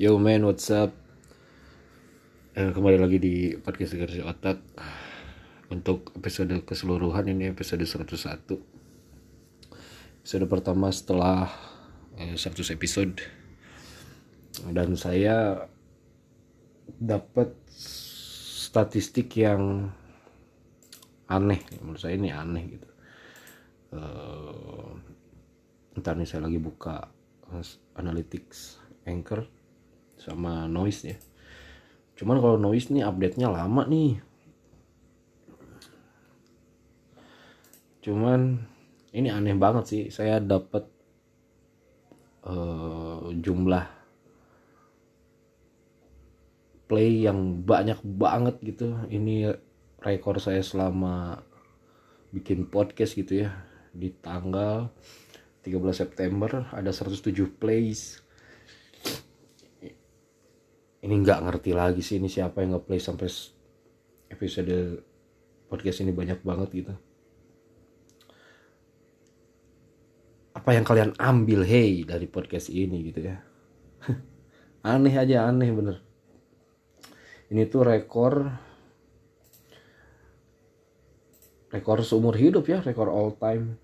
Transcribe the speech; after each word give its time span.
Yo 0.00 0.16
man, 0.16 0.48
what's 0.48 0.72
up? 0.72 0.96
Eh, 2.56 2.72
kembali 2.72 2.96
lagi 2.96 3.20
di 3.20 3.52
podcast 3.60 3.92
Garis 4.00 4.24
Otak. 4.24 4.56
Untuk 5.68 6.16
episode 6.16 6.56
keseluruhan 6.64 7.28
ini 7.28 7.52
episode 7.52 7.84
101 7.84 8.08
Episode 10.24 10.44
pertama 10.48 10.88
setelah 10.88 11.52
eh, 12.16 12.32
100 12.32 12.72
episode. 12.72 13.20
Dan 14.72 14.96
saya 14.96 15.68
dapat 16.96 17.52
statistik 17.68 19.36
yang 19.36 19.92
aneh. 21.28 21.60
Menurut 21.84 22.00
saya 22.00 22.16
ini 22.16 22.32
aneh 22.32 22.64
gitu. 22.72 22.88
Uh, 23.92 24.96
Ntar 26.00 26.16
nih 26.16 26.24
saya 26.24 26.48
lagi 26.48 26.56
buka 26.56 27.04
analytics 28.00 28.80
anchor 29.04 29.59
sama 30.20 30.68
noise 30.68 31.00
ya. 31.08 31.16
Cuman 32.20 32.36
kalau 32.36 32.60
noise 32.60 32.92
nih 32.92 33.00
update 33.08 33.40
nya 33.40 33.48
lama 33.48 33.88
nih. 33.88 34.20
Cuman 38.04 38.60
ini 39.16 39.32
aneh 39.32 39.56
banget 39.56 39.84
sih 39.88 40.02
saya 40.12 40.36
dapat 40.38 40.84
uh, 42.44 43.32
jumlah 43.32 43.88
play 46.84 47.24
yang 47.24 47.64
banyak 47.64 47.96
banget 48.04 48.60
gitu. 48.60 49.00
Ini 49.08 49.56
rekor 50.04 50.36
saya 50.36 50.60
selama 50.60 51.40
bikin 52.36 52.68
podcast 52.68 53.16
gitu 53.16 53.48
ya. 53.48 53.50
Di 53.96 54.12
tanggal 54.20 54.92
13 55.64 55.76
September 55.92 56.68
ada 56.72 56.92
107 56.92 57.32
plays 57.56 58.20
ini 61.00 61.14
nggak 61.24 61.40
ngerti 61.48 61.70
lagi 61.72 62.04
sih 62.04 62.20
ini 62.20 62.28
siapa 62.28 62.60
yang 62.60 62.76
ngeplay 62.76 63.00
sampai 63.00 63.28
episode 64.28 65.00
podcast 65.72 66.04
ini 66.04 66.12
banyak 66.12 66.44
banget 66.44 66.68
gitu. 66.76 66.94
Apa 70.52 70.76
yang 70.76 70.84
kalian 70.84 71.16
ambil 71.16 71.64
hey 71.64 72.04
dari 72.04 72.28
podcast 72.28 72.68
ini 72.68 73.08
gitu 73.08 73.32
ya? 73.32 73.40
Aneh 74.92 75.14
aja 75.16 75.48
aneh 75.48 75.72
bener. 75.72 75.96
Ini 77.48 77.64
tuh 77.66 77.82
rekor 77.88 78.50
rekor 81.70 82.02
seumur 82.02 82.34
hidup 82.34 82.66
ya 82.66 82.82
rekor 82.82 83.06
all 83.06 83.38
time 83.38 83.78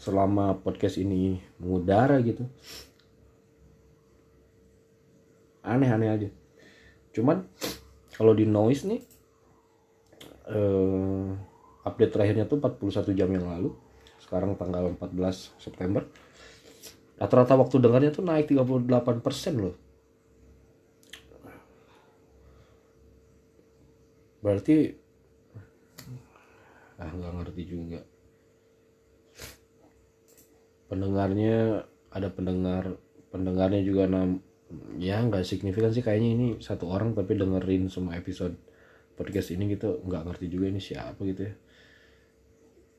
selama 0.00 0.56
podcast 0.56 0.96
ini 0.96 1.36
mengudara 1.60 2.16
gitu 2.24 2.48
aneh-aneh 5.62 6.10
aja. 6.10 6.28
Cuman 7.14 7.46
kalau 8.14 8.34
di 8.34 8.44
noise 8.44 8.84
nih 8.86 9.00
eh, 10.50 11.26
update 11.86 12.12
terakhirnya 12.14 12.46
tuh 12.46 12.58
41 12.58 13.18
jam 13.18 13.30
yang 13.30 13.46
lalu. 13.46 13.74
Sekarang 14.22 14.54
tanggal 14.58 14.94
14 14.98 15.58
September. 15.58 16.06
Rata-rata 17.18 17.54
waktu 17.54 17.78
dengarnya 17.78 18.10
tuh 18.10 18.26
naik 18.26 18.50
38% 18.50 19.62
loh. 19.62 19.76
Berarti 24.42 24.90
ah 26.98 27.10
nggak 27.10 27.34
ngerti 27.38 27.62
juga. 27.62 28.00
Pendengarnya 30.90 31.86
ada 32.10 32.28
pendengar 32.28 32.98
pendengarnya 33.30 33.82
juga 33.86 34.10
ya 34.96 35.20
nggak 35.20 35.44
signifikan 35.44 35.92
sih 35.92 36.04
kayaknya 36.04 36.30
ini 36.36 36.46
satu 36.62 36.88
orang 36.88 37.12
tapi 37.12 37.36
dengerin 37.36 37.92
semua 37.92 38.16
episode 38.16 38.56
podcast 39.16 39.52
ini 39.52 39.76
gitu 39.76 40.00
nggak 40.04 40.22
ngerti 40.28 40.46
juga 40.48 40.66
ini 40.72 40.80
siapa 40.80 41.20
gitu 41.24 41.48
ya. 41.48 41.54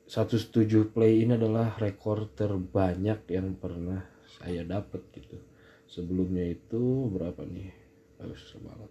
107 0.04 0.92
play 0.92 1.24
ini 1.24 1.32
adalah 1.34 1.80
rekor 1.80 2.28
terbanyak 2.36 3.24
yang 3.32 3.56
pernah 3.56 4.04
saya 4.36 4.60
dapat 4.62 5.00
gitu. 5.16 5.40
Sebelumnya 5.88 6.44
itu 6.44 7.08
berapa 7.08 7.40
nih? 7.40 7.72
Harus 8.20 8.52
banget. 8.60 8.90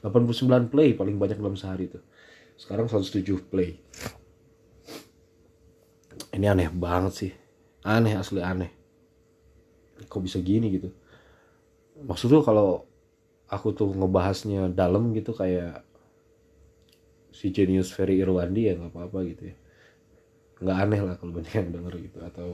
89 0.00 0.72
play 0.72 0.96
paling 0.96 1.20
banyak 1.20 1.36
dalam 1.36 1.60
sehari 1.60 1.92
tuh. 1.92 2.00
Sekarang 2.56 2.88
107 2.88 3.52
play. 3.52 3.76
Ini 6.32 6.46
aneh 6.48 6.72
banget 6.72 7.12
sih. 7.12 7.32
Aneh 7.84 8.16
asli 8.16 8.40
aneh. 8.40 8.72
Kok 10.08 10.24
bisa 10.24 10.40
gini 10.40 10.72
gitu 10.72 10.88
maksudnya 12.04 12.40
kalau 12.40 12.88
aku 13.50 13.74
tuh 13.74 13.90
ngebahasnya 13.90 14.70
dalam 14.70 15.10
gitu 15.12 15.34
kayak 15.34 15.82
si 17.34 17.50
Genius 17.50 17.90
Ferry 17.90 18.22
Irwandi 18.22 18.70
ya 18.70 18.74
nggak 18.78 18.94
apa-apa 18.94 19.18
gitu 19.26 19.42
ya. 19.50 19.56
Nggak 20.60 20.76
aneh 20.76 21.00
lah 21.02 21.14
kalau 21.18 21.32
banyak 21.36 21.54
yang 21.54 21.70
denger 21.74 21.94
gitu. 21.98 22.18
Atau 22.22 22.48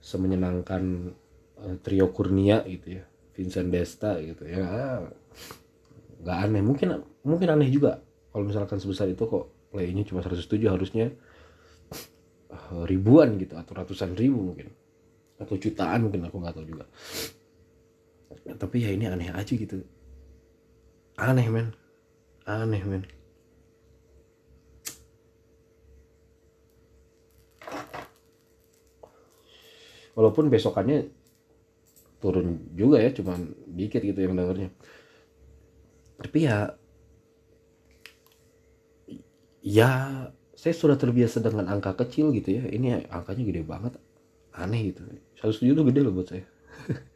semenyenangkan 0.00 1.14
uh, 1.60 1.76
trio 1.84 2.08
Kurnia 2.12 2.64
gitu 2.64 3.00
ya 3.00 3.04
Vincent 3.36 3.72
Desta 3.72 4.20
gitu 4.20 4.44
ya. 4.44 5.00
Nggak 6.20 6.38
aneh. 6.48 6.62
Mungkin 6.62 6.88
mungkin 7.24 7.48
aneh 7.48 7.72
juga. 7.72 8.04
Kalau 8.30 8.46
misalkan 8.46 8.78
sebesar 8.78 9.10
itu 9.10 9.26
kok 9.26 9.50
playnya 9.74 10.06
cuma 10.06 10.22
107 10.22 10.46
harusnya 10.70 11.10
uh, 12.54 12.86
ribuan 12.86 13.34
gitu 13.40 13.58
atau 13.58 13.72
ratusan 13.74 14.14
ribu 14.14 14.52
mungkin. 14.52 14.68
Atau 15.40 15.56
jutaan 15.56 16.06
mungkin 16.06 16.28
aku 16.28 16.36
nggak 16.36 16.54
tahu 16.60 16.66
juga 16.68 16.84
tapi 18.30 18.86
ya 18.86 18.90
ini 18.94 19.10
aneh 19.10 19.30
aja 19.34 19.52
gitu. 19.52 19.82
Aneh 21.18 21.46
men. 21.50 21.74
Aneh 22.46 22.82
men. 22.86 23.02
Walaupun 30.14 30.52
besokannya 30.52 31.10
turun 32.20 32.68
juga 32.76 33.00
ya 33.00 33.10
cuman 33.16 33.50
dikit 33.66 34.04
gitu 34.04 34.20
yang 34.20 34.36
dengernya. 34.36 34.70
Tapi 36.20 36.38
ya 36.44 36.76
ya 39.64 39.90
saya 40.52 40.74
sudah 40.76 41.00
terbiasa 41.00 41.40
dengan 41.40 41.66
angka 41.72 41.96
kecil 41.98 42.30
gitu 42.36 42.60
ya. 42.60 42.64
Ini 42.68 43.08
angkanya 43.08 43.42
gede 43.42 43.62
banget. 43.64 43.92
Aneh 44.54 44.92
gitu. 44.92 45.02
107 45.40 45.72
itu 45.72 45.82
gede 45.88 46.00
loh 46.04 46.12
buat 46.12 46.28
saya 46.28 46.44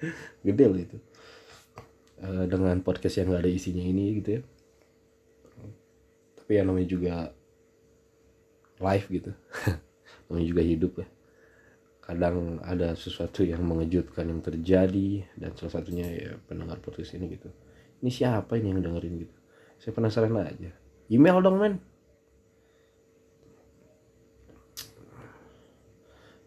gede 0.46 0.64
loh 0.66 0.80
itu. 0.80 0.98
Uh, 2.16 2.48
dengan 2.48 2.80
podcast 2.80 3.20
yang 3.20 3.36
gak 3.36 3.44
ada 3.44 3.52
isinya 3.52 3.84
ini 3.84 4.20
gitu 4.20 4.40
ya. 4.40 4.42
Tapi 6.40 6.52
yang 6.56 6.70
namanya 6.70 6.88
juga 6.88 7.14
live 8.80 9.06
gitu. 9.10 9.32
Namanya 10.30 10.46
juga 10.46 10.62
hidup 10.62 10.92
ya. 11.02 11.06
Kadang 12.06 12.62
ada 12.62 12.94
sesuatu 12.94 13.42
yang 13.42 13.66
mengejutkan 13.66 14.30
yang 14.30 14.38
terjadi 14.38 15.26
dan 15.34 15.58
salah 15.58 15.82
satunya 15.82 16.06
ya 16.06 16.30
pendengar 16.46 16.78
podcast 16.78 17.18
ini 17.18 17.34
gitu. 17.34 17.50
Ini 17.98 18.10
siapa 18.14 18.54
ini 18.62 18.70
yang 18.70 18.80
dengerin 18.84 19.26
gitu? 19.26 19.36
Saya 19.82 19.90
penasaran 19.90 20.38
aja. 20.38 20.70
Email 21.10 21.42
dong 21.42 21.58
men. 21.58 21.74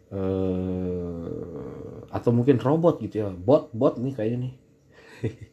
Uh, 0.10 0.79
atau 2.20 2.36
mungkin 2.36 2.60
robot 2.60 3.00
gitu 3.00 3.24
ya. 3.24 3.30
Bot 3.32 3.72
bot 3.72 3.96
nih 3.96 4.14
kayaknya 4.14 4.38
nih. 4.44 4.54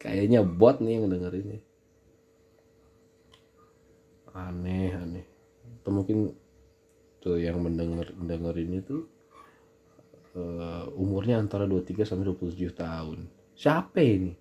Kayaknya 0.00 0.40
bot 0.40 0.80
nih 0.80 0.96
yang 0.96 1.12
dengerin 1.12 1.46
nih. 1.58 1.62
Aneh 4.32 4.90
aneh. 4.96 5.26
Atau 5.82 5.92
mungkin 5.92 6.32
tuh 7.20 7.36
yang 7.36 7.60
mendengar 7.60 8.08
dengerin 8.16 8.80
itu 8.80 9.04
uh, 10.38 10.88
umurnya 10.96 11.36
antara 11.36 11.68
23 11.68 12.08
sampai 12.08 12.24
27 12.32 12.72
tahun. 12.72 13.28
Siapa 13.52 14.00
ini? 14.00 14.32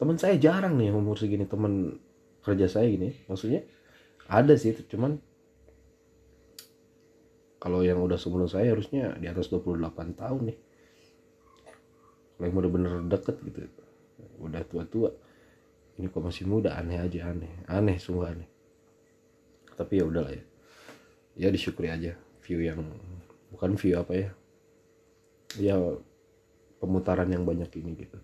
Teman 0.00 0.16
saya 0.16 0.40
jarang 0.40 0.80
nih 0.80 0.88
umur 0.88 1.20
segini. 1.20 1.44
Teman 1.44 2.00
kerja 2.44 2.68
saya 2.68 2.86
gini 2.92 3.16
maksudnya 3.24 3.64
ada 4.28 4.52
sih 4.60 4.76
cuman 4.76 5.16
kalau 7.64 7.80
yang 7.80 7.96
udah 8.04 8.20
sebelum 8.20 8.44
saya 8.44 8.76
harusnya 8.76 9.16
di 9.16 9.24
atas 9.24 9.48
28 9.48 9.80
tahun 10.20 10.52
nih. 10.52 10.58
Kalau 12.36 12.44
yang 12.44 12.56
bener-bener 12.60 12.92
deket 13.08 13.40
gitu. 13.40 13.64
Udah 14.36 14.60
tua-tua. 14.68 15.08
Ini 15.96 16.12
kok 16.12 16.20
masih 16.20 16.44
muda? 16.44 16.76
Aneh 16.76 17.00
aja 17.00 17.32
aneh. 17.32 17.64
Aneh 17.64 17.96
sungguh 17.96 18.28
aneh. 18.28 18.48
Tapi 19.80 19.96
ya 19.96 20.04
udahlah 20.04 20.36
ya. 20.36 20.44
Ya 21.40 21.48
disyukuri 21.48 21.88
aja 21.88 22.20
view 22.44 22.60
yang 22.60 22.84
bukan 23.48 23.80
view 23.80 23.96
apa 23.96 24.12
ya. 24.12 24.28
Ya 25.56 25.80
pemutaran 26.84 27.32
yang 27.32 27.48
banyak 27.48 27.72
ini 27.80 27.96
gitu. 27.96 28.20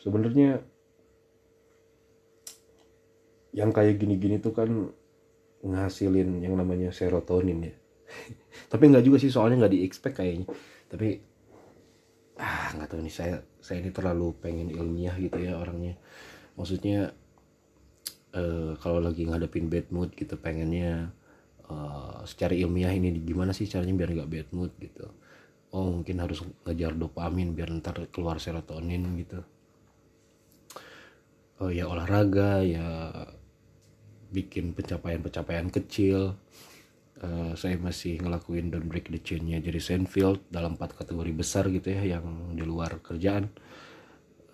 Sebenarnya 0.00 0.64
yang 3.58 3.74
kayak 3.74 3.98
gini-gini 3.98 4.38
tuh 4.38 4.54
kan 4.54 4.70
ngasilin 5.66 6.38
yang 6.38 6.54
namanya 6.54 6.94
serotonin 6.94 7.74
ya. 7.74 7.74
Tapi 8.72 8.84
nggak 8.94 9.02
juga 9.02 9.18
sih 9.18 9.34
soalnya 9.34 9.66
nggak 9.66 9.74
di 9.74 9.80
expect 9.82 10.22
kayaknya. 10.22 10.46
Tapi 10.86 11.18
ah 12.38 12.70
nggak 12.78 12.94
tahu 12.94 13.02
nih 13.02 13.10
saya 13.10 13.42
saya 13.58 13.82
ini 13.82 13.90
terlalu 13.90 14.30
pengen 14.38 14.70
ilmiah 14.70 15.18
gitu 15.18 15.42
ya 15.42 15.58
orangnya. 15.58 15.98
Maksudnya 16.54 17.10
uh, 18.38 18.78
kalau 18.78 19.02
lagi 19.02 19.26
ngadepin 19.26 19.66
bad 19.66 19.90
mood 19.90 20.14
gitu 20.14 20.38
pengennya 20.38 21.10
uh, 21.66 22.22
secara 22.22 22.54
ilmiah 22.54 22.94
ini 22.94 23.10
gimana 23.26 23.50
sih 23.50 23.66
caranya 23.66 23.98
biar 23.98 24.10
nggak 24.14 24.30
bad 24.30 24.48
mood 24.54 24.72
gitu. 24.78 25.10
Oh 25.74 25.90
mungkin 25.90 26.22
harus 26.22 26.46
ngejar 26.64 26.94
dopamin 26.94 27.52
biar 27.58 27.74
ntar 27.82 28.06
keluar 28.14 28.38
serotonin 28.38 29.02
gitu. 29.18 29.42
Oh 31.58 31.74
ya 31.74 31.90
olahraga 31.90 32.62
ya 32.62 32.86
bikin 34.32 34.76
pencapaian-pencapaian 34.76 35.68
kecil. 35.72 36.36
Uh, 37.18 37.50
saya 37.58 37.74
masih 37.74 38.22
ngelakuin 38.22 38.70
don't 38.70 38.86
break 38.86 39.10
the 39.10 39.18
chainnya 39.18 39.58
jadi 39.58 39.82
Seinfeld 39.82 40.38
dalam 40.54 40.78
empat 40.78 40.94
kategori 40.94 41.34
besar 41.34 41.66
gitu 41.66 41.90
ya 41.90 42.18
yang 42.18 42.54
di 42.54 42.62
luar 42.62 43.02
kerjaan. 43.02 43.50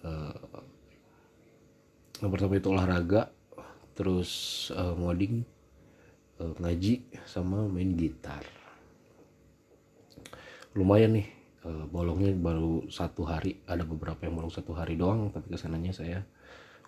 Uh, 0.00 0.64
yang 2.24 2.32
pertama 2.32 2.56
itu 2.56 2.72
olahraga 2.72 3.28
terus 3.92 4.30
uh, 4.72 4.96
modding 4.96 5.44
uh, 6.40 6.56
ngaji 6.56 7.04
sama 7.28 7.68
main 7.68 7.92
gitar. 7.92 8.42
Lumayan 10.72 11.20
nih 11.20 11.28
uh, 11.68 11.84
bolongnya 11.88 12.32
baru 12.32 12.88
satu 12.88 13.28
hari 13.28 13.60
ada 13.68 13.84
beberapa 13.84 14.24
yang 14.24 14.40
bolong 14.40 14.52
satu 14.52 14.72
hari 14.72 14.96
doang 14.96 15.28
tapi 15.32 15.52
ke 15.52 15.58
sananya 15.60 15.92
saya 15.92 16.24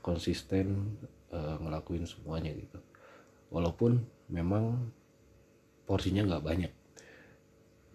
konsisten 0.01 0.97
uh, 1.33 1.57
ngelakuin 1.63 2.05
semuanya 2.07 2.53
gitu. 2.55 2.79
Walaupun 3.51 4.03
memang 4.31 4.91
porsinya 5.87 6.27
nggak 6.27 6.45
banyak. 6.45 6.73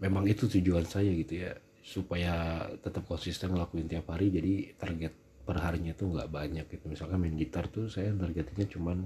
Memang 0.01 0.25
itu 0.25 0.49
tujuan 0.49 0.87
saya 0.87 1.11
gitu 1.13 1.45
ya 1.45 1.51
supaya 1.81 2.65
tetap 2.81 3.05
konsisten 3.05 3.53
ngelakuin 3.53 3.91
tiap 3.91 4.09
hari. 4.09 4.33
Jadi 4.33 4.73
target 4.79 5.13
per 5.41 5.57
harinya 5.61 5.93
tuh 5.93 6.15
nggak 6.15 6.29
banyak 6.31 6.65
gitu. 6.71 6.85
Misalkan 6.89 7.21
main 7.21 7.35
gitar 7.37 7.67
tuh 7.69 7.91
saya 7.91 8.15
targetnya 8.15 8.65
cuman 8.71 8.97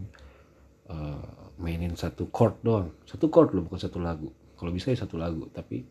uh, 0.88 1.52
mainin 1.60 1.98
satu 1.98 2.30
chord 2.32 2.62
doang. 2.64 2.94
Satu 3.04 3.28
chord 3.28 3.52
loh 3.58 3.66
bukan 3.68 3.82
satu 3.82 4.00
lagu. 4.00 4.32
Kalau 4.56 4.72
bisa 4.72 4.94
ya 4.94 4.98
satu 5.04 5.20
lagu 5.20 5.52
tapi 5.52 5.84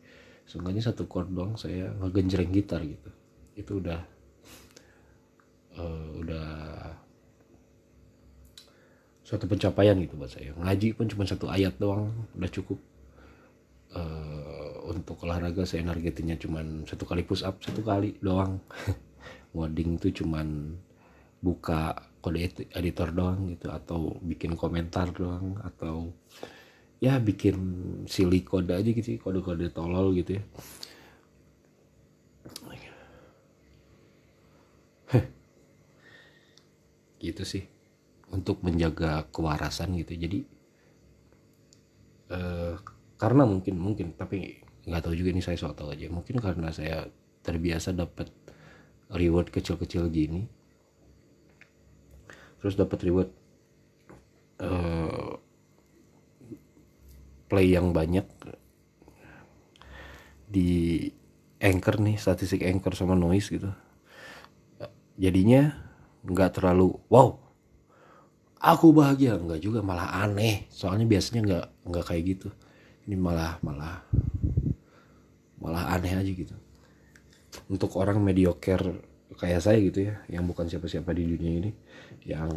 seenggaknya 0.44 0.84
satu 0.84 1.04
chord 1.08 1.28
doang 1.32 1.58
saya 1.60 1.92
ngegenjreng 2.00 2.52
gitar 2.54 2.80
gitu. 2.80 3.10
Itu 3.58 3.72
udah 3.82 4.00
uh, 5.76 6.08
udah 6.24 6.48
suatu 9.24 9.48
pencapaian 9.48 9.96
gitu 9.96 10.20
buat 10.20 10.28
saya. 10.28 10.52
Ngaji 10.52 11.00
pun 11.00 11.08
cuma 11.08 11.24
satu 11.24 11.48
ayat 11.48 11.80
doang 11.80 12.12
udah 12.36 12.52
cukup. 12.52 12.78
Uh, 13.94 14.90
untuk 14.90 15.22
olahraga 15.22 15.62
saya 15.62 15.86
nargetinnya 15.86 16.34
cuma 16.34 16.60
satu 16.82 17.06
kali 17.06 17.22
push 17.24 17.40
up 17.40 17.56
satu 17.64 17.80
kali 17.80 18.20
doang. 18.20 18.60
Wording 19.56 19.96
tuh 19.96 20.12
cuman 20.12 20.76
buka 21.40 21.96
kode 22.20 22.68
editor 22.72 23.08
doang 23.12 23.48
gitu 23.52 23.72
atau 23.72 24.16
bikin 24.20 24.56
komentar 24.60 25.08
doang 25.14 25.56
atau 25.62 26.12
ya 27.00 27.20
bikin 27.20 27.56
silly 28.08 28.44
kode 28.44 28.72
aja 28.72 28.90
gitu 28.92 29.16
kode-kode 29.20 29.72
tolol 29.72 30.12
gitu 30.12 30.36
ya. 30.40 30.44
Gitu 37.24 37.40
sih 37.48 37.73
untuk 38.34 38.58
menjaga 38.66 39.30
kewarasan 39.30 39.94
gitu. 40.02 40.18
Jadi 40.18 40.38
eh, 42.34 42.74
karena 43.14 43.46
mungkin 43.46 43.78
mungkin 43.78 44.18
tapi 44.18 44.66
nggak 44.84 45.02
tahu 45.06 45.14
juga 45.14 45.30
ini 45.30 45.40
saya 45.40 45.54
soal 45.54 45.78
tahu 45.78 45.94
aja. 45.94 46.10
Mungkin 46.10 46.42
karena 46.42 46.74
saya 46.74 47.06
terbiasa 47.46 47.94
dapat 47.94 48.32
reward 49.12 49.52
kecil-kecil 49.52 50.08
gini 50.08 50.48
terus 52.64 52.80
dapat 52.80 52.96
reward 53.04 53.30
uh, 54.64 55.36
play 57.44 57.76
yang 57.76 57.92
banyak 57.92 58.24
di 60.48 61.04
anchor 61.60 62.00
nih 62.00 62.16
statistik 62.16 62.64
anchor 62.64 62.96
sama 62.96 63.12
noise 63.12 63.52
gitu. 63.52 63.68
Jadinya 65.20 65.76
nggak 66.24 66.56
terlalu 66.56 66.96
wow 67.12 67.43
aku 68.64 68.96
bahagia. 68.96 69.36
Nggak 69.36 69.60
juga 69.60 69.84
malah 69.84 70.24
aneh. 70.24 70.64
Soalnya 70.72 71.04
biasanya 71.04 71.40
nggak 71.44 71.66
nggak 71.92 72.04
kayak 72.08 72.24
gitu. 72.36 72.48
Ini 73.04 73.16
malah 73.20 73.60
malah 73.60 74.00
malah 75.60 75.92
aneh 75.92 76.16
aja 76.16 76.32
gitu. 76.32 76.56
Untuk 77.68 77.92
orang 78.00 78.18
mediocre 78.24 79.12
kayak 79.34 79.60
saya 79.60 79.78
gitu 79.82 80.06
ya 80.06 80.14
yang 80.30 80.46
bukan 80.46 80.70
siapa-siapa 80.70 81.10
di 81.10 81.26
dunia 81.26 81.52
ini 81.58 81.70
yang 82.22 82.54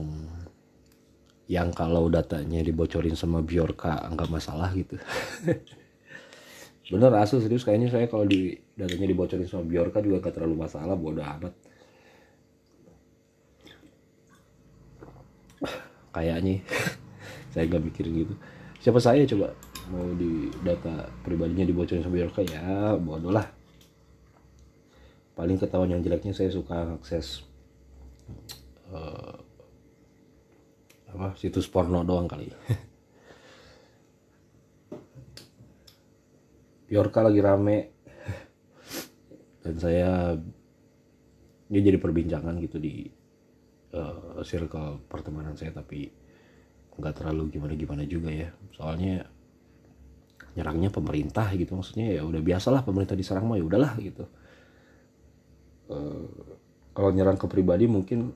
yang 1.49 1.73
kalau 1.73 2.05
datanya 2.11 2.61
dibocorin 2.61 3.17
sama 3.17 3.41
Bjorka 3.41 4.07
nggak 4.07 4.29
masalah 4.31 4.71
gitu. 4.71 4.95
Bener 6.91 7.11
asu 7.19 7.43
serius. 7.43 7.67
Kayaknya 7.67 7.89
saya 7.91 8.05
kalau 8.07 8.23
di 8.23 8.55
datanya 8.79 9.07
dibocorin 9.11 9.47
sama 9.47 9.67
Bjorka 9.67 9.99
juga 9.99 10.23
gak 10.23 10.39
terlalu 10.39 10.55
masalah 10.55 10.95
bodoh 10.95 11.23
amat 11.23 11.51
kayaknya. 16.17 16.65
Saya 17.53 17.69
nggak 17.69 17.83
mikirin 17.85 18.25
gitu. 18.25 18.33
Siapa 18.81 19.01
saya 19.01 19.25
coba? 19.25 19.53
Mau 19.89 20.13
di 20.13 20.51
data 20.61 21.09
pribadinya 21.25 21.65
dibocorin 21.65 22.03
sama 22.05 22.19
Bjorka 22.19 22.45
ya 22.45 22.93
bodoh 22.99 23.33
lah. 23.33 23.47
Paling 25.33 25.57
ketahuan 25.57 25.93
yang 25.93 26.03
jeleknya 26.05 26.33
saya 26.33 26.49
suka 26.53 26.97
akses 26.97 27.45
uh, 28.93 29.37
apa 31.13 31.33
situs 31.39 31.65
porno 31.71 32.03
doang 32.05 32.27
kali. 32.29 32.51
Bjorka 36.87 37.25
lagi 37.25 37.41
rame. 37.41 37.77
Dan 39.65 39.75
saya 39.81 40.37
ini 41.67 41.79
jadi 41.83 41.99
perbincangan 41.99 42.55
gitu 42.63 42.79
di 42.79 43.07
uh, 43.97 44.45
circle 44.45 45.01
pertemanan 45.09 45.57
saya 45.57 45.73
tapi 45.73 46.05
nggak 46.97 47.13
terlalu 47.17 47.57
gimana 47.57 47.73
gimana 47.73 48.03
juga 48.05 48.29
ya. 48.29 48.49
Soalnya 48.73 49.25
nyerangnya 50.57 50.89
pemerintah 50.89 51.53
gitu 51.53 51.77
maksudnya 51.77 52.17
ya 52.17 52.21
udah 52.25 52.41
biasalah 52.41 52.81
pemerintah 52.81 53.13
diserang 53.13 53.45
mah 53.45 53.57
ya 53.57 53.65
udahlah 53.65 53.93
gitu. 54.01 54.25
Uh, 55.89 56.25
kalau 56.93 57.13
nyerang 57.13 57.37
ke 57.37 57.45
pribadi 57.45 57.85
mungkin 57.85 58.33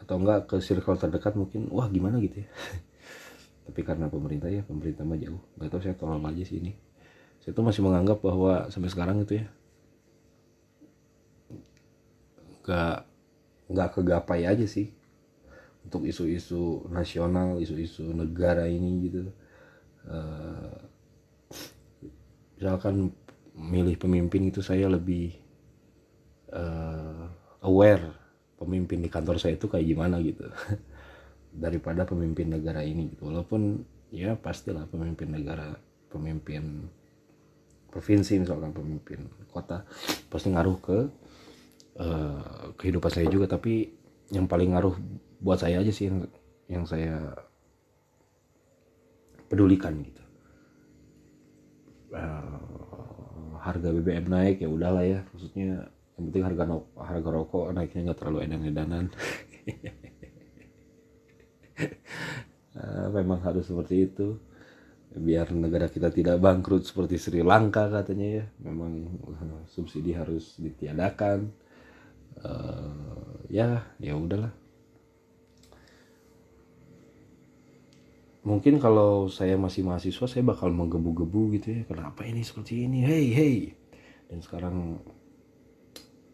atau 0.00 0.18
enggak 0.18 0.48
ke 0.50 0.56
circle 0.64 0.98
terdekat 0.98 1.36
mungkin 1.36 1.68
wah 1.72 1.88
gimana 1.88 2.20
gitu 2.20 2.44
ya. 2.44 2.48
Tapi 3.68 3.80
karena 3.84 4.08
pemerintah 4.08 4.48
ya 4.48 4.64
pemerintah 4.64 5.04
mah 5.04 5.20
jauh. 5.20 5.40
Nggak 5.56 5.68
tahu 5.72 5.80
saya 5.84 5.96
tolong 5.96 6.24
aja 6.24 6.44
sih 6.44 6.60
ini. 6.60 6.72
Saya 7.44 7.52
tuh 7.52 7.64
masih 7.64 7.82
menganggap 7.84 8.22
bahwa 8.22 8.70
sampai 8.70 8.90
sekarang 8.92 9.24
itu 9.24 9.42
ya 9.42 9.46
nggak 12.62 13.11
nggak 13.72 13.98
kegapai 13.98 14.44
aja 14.44 14.64
sih. 14.68 14.92
Untuk 15.82 16.06
isu-isu 16.06 16.86
nasional 16.92 17.58
isu-isu 17.58 18.12
negara 18.14 18.68
ini 18.70 18.90
gitu. 19.10 19.22
Uh, 20.06 20.78
misalkan 22.60 23.10
milih 23.58 23.98
pemimpin 23.98 24.46
itu 24.48 24.62
saya 24.62 24.86
lebih 24.86 25.34
uh, 26.54 27.26
aware 27.66 28.14
pemimpin 28.56 29.02
di 29.02 29.10
kantor 29.10 29.42
saya 29.42 29.58
itu 29.58 29.66
kayak 29.66 29.88
gimana 29.88 30.22
gitu. 30.22 30.46
Daripada 31.64 32.06
pemimpin 32.06 32.52
negara 32.52 32.86
ini 32.86 33.10
gitu. 33.10 33.26
Walaupun 33.28 33.82
ya 34.12 34.36
pastilah 34.36 34.86
pemimpin 34.86 35.32
negara 35.32 35.72
pemimpin 36.12 36.86
provinsi 37.92 38.40
misalkan 38.40 38.72
pemimpin 38.72 39.28
kota 39.52 39.84
pasti 40.32 40.48
ngaruh 40.52 40.78
ke 40.80 40.98
uh, 41.98 42.72
kehidupan 42.78 43.10
saya 43.12 43.28
juga 43.28 43.50
tapi 43.50 43.92
yang 44.32 44.48
paling 44.48 44.72
ngaruh 44.72 44.96
buat 45.42 45.60
saya 45.60 45.82
aja 45.82 45.92
sih 45.92 46.08
yang 46.08 46.24
yang 46.70 46.84
saya 46.88 47.36
pedulikan 49.52 50.00
gitu. 50.00 50.22
Uh, 52.12 53.56
harga 53.60 53.88
BBM 53.92 54.26
naik 54.28 54.64
ya 54.64 54.68
udahlah 54.72 55.04
ya. 55.04 55.20
Maksudnya 55.36 55.92
yang 56.16 56.24
penting 56.30 56.44
harga 56.44 56.62
no, 56.64 56.88
harga 56.96 57.28
rokok 57.28 57.76
naiknya 57.76 58.08
nggak 58.08 58.18
terlalu 58.18 58.38
edan-edanan. 58.48 59.04
Uh, 62.72 63.08
memang 63.20 63.44
harus 63.44 63.68
seperti 63.68 64.08
itu. 64.08 64.40
Biar 65.12 65.52
negara 65.52 65.92
kita 65.92 66.08
tidak 66.08 66.40
bangkrut 66.40 66.88
seperti 66.88 67.20
Sri 67.20 67.44
Lanka 67.44 67.92
katanya 67.92 68.40
ya. 68.40 68.44
Memang 68.64 69.12
subsidi 69.68 70.16
harus 70.16 70.56
ditiadakan 70.56 71.52
uh, 72.46 73.42
ya 73.50 73.86
ya 73.98 74.14
udahlah. 74.14 74.52
Mungkin 78.42 78.82
kalau 78.82 79.30
saya 79.30 79.54
masih 79.54 79.86
mahasiswa 79.86 80.26
saya 80.26 80.42
bakal 80.42 80.74
menggebu-gebu 80.74 81.54
gitu 81.58 81.68
ya. 81.78 81.82
Kenapa 81.86 82.26
ini 82.26 82.42
seperti 82.42 82.90
ini? 82.90 83.06
Hey 83.06 83.30
hey. 83.30 83.56
Dan 84.26 84.42
sekarang 84.42 84.98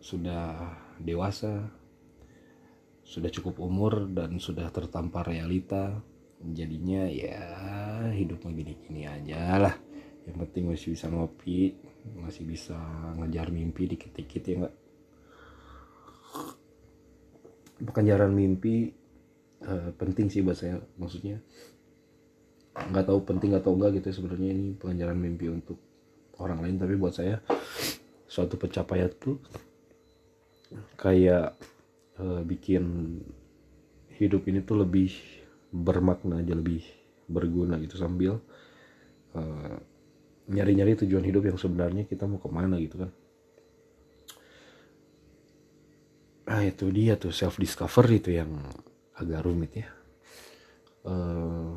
sudah 0.00 0.73
dewasa 0.97 1.69
sudah 3.05 3.29
cukup 3.33 3.61
umur 3.61 4.09
dan 4.09 4.41
sudah 4.41 4.73
tertampar 4.73 5.29
realita. 5.29 6.00
Jadinya 6.38 7.05
ya 7.11 7.41
hidupnya 8.15 8.57
gini-gini 8.57 9.05
aja 9.05 9.69
lah. 9.69 9.75
Yang 10.25 10.37
penting 10.49 10.65
masih 10.73 10.88
bisa 10.97 11.07
ngopi 11.12 11.77
masih 12.17 12.49
bisa 12.49 12.79
ngejar 13.21 13.53
mimpi 13.53 13.85
dikit-dikit 13.85 14.43
ya 14.49 14.55
enggak 14.65 14.75
pengejaran 17.82 18.35
mimpi 18.35 18.90
uh, 19.64 19.90
penting 19.94 20.30
sih 20.30 20.42
buat 20.42 20.58
saya. 20.58 20.82
Maksudnya 20.99 21.38
nggak 22.78 23.11
tahu 23.11 23.20
penting 23.26 23.58
atau 23.58 23.75
enggak 23.75 23.99
gitu 23.99 24.06
ya 24.11 24.14
sebenarnya 24.14 24.50
ini 24.54 24.66
pengejaran 24.78 25.18
mimpi 25.18 25.47
untuk 25.50 25.78
orang 26.38 26.62
lain. 26.62 26.76
Tapi 26.78 26.94
buat 26.99 27.14
saya 27.14 27.42
suatu 28.28 28.61
pencapaian 28.61 29.11
tuh 29.18 29.38
kayak 31.00 31.56
uh, 32.20 32.42
bikin 32.44 32.85
hidup 34.18 34.44
ini 34.50 34.61
tuh 34.62 34.82
lebih 34.82 35.14
bermakna 35.70 36.42
aja 36.42 36.54
lebih 36.54 36.82
berguna 37.30 37.78
gitu. 37.82 37.99
Sambil 37.99 38.38
uh, 39.35 39.76
nyari-nyari 40.49 40.97
tujuan 41.04 41.25
hidup 41.25 41.44
yang 41.44 41.58
sebenarnya 41.61 42.08
kita 42.08 42.25
mau 42.25 42.40
ke 42.40 42.49
mana 42.49 42.80
gitu 42.80 43.04
kan 43.04 43.12
nah 46.49 46.64
itu 46.64 46.88
dia 46.88 47.21
tuh 47.21 47.31
self 47.31 47.61
discovery 47.61 48.25
itu 48.25 48.40
yang 48.40 48.49
agak 49.21 49.45
rumit 49.45 49.85
ya. 49.85 49.88
Uh, 51.05 51.76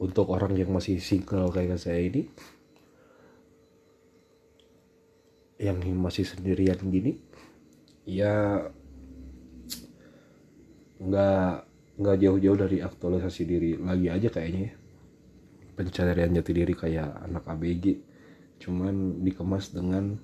untuk 0.00 0.32
orang 0.32 0.56
yang 0.56 0.70
masih 0.72 0.96
single 1.02 1.52
kayak 1.52 1.76
saya 1.76 2.00
ini 2.00 2.30
yang 5.60 5.76
masih 6.00 6.24
sendirian 6.24 6.80
gini 6.88 7.20
ya 8.08 8.64
nggak 10.96 11.52
nggak 12.00 12.16
jauh-jauh 12.16 12.56
dari 12.56 12.80
aktualisasi 12.80 13.42
diri 13.44 13.70
lagi 13.76 14.08
aja 14.08 14.28
kayaknya 14.32 14.72
ya. 14.72 14.74
Pencarian 15.76 16.32
jati 16.36 16.52
diri 16.52 16.74
kayak 16.76 17.28
anak 17.28 17.44
ABG 17.44 17.84
cuman 18.60 19.24
dikemas 19.24 19.72
dengan 19.72 20.16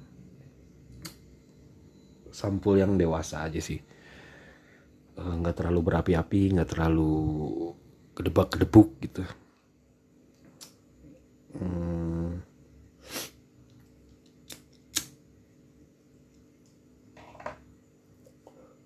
sampul 2.36 2.76
yang 2.76 3.00
dewasa 3.00 3.48
aja 3.48 3.60
sih. 3.64 3.80
Eh, 5.16 5.34
nggak 5.40 5.56
terlalu 5.64 5.80
berapi-api 5.88 6.52
nggak 6.52 6.70
terlalu 6.76 7.12
kedebak 8.12 8.52
kedebuk 8.52 9.00
gitu. 9.00 9.24
Hmm. 11.56 11.96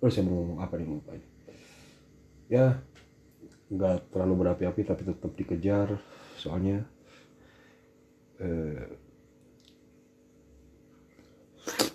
terus 0.01 0.17
saya 0.17 0.25
mau 0.25 0.57
apa 0.57 0.81
nih 0.81 0.87
lupa 0.89 1.13
ya 2.49 2.81
nggak 3.69 4.09
terlalu 4.09 4.33
berapi-api 4.41 4.81
tapi 4.81 5.01
tetap 5.05 5.31
dikejar 5.37 6.01
soalnya 6.41 6.89
eh, 8.41 8.97